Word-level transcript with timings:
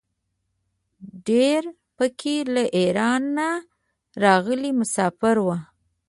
ډېر 1.27 1.61
په 1.97 2.05
کې 2.19 2.35
له 2.53 2.63
ایران 2.77 3.21
نه 3.37 3.49
راغلي 4.23 4.71
مساپر 4.79 5.35
وو. 5.45 5.55